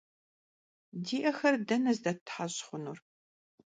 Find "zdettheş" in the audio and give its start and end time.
1.97-2.61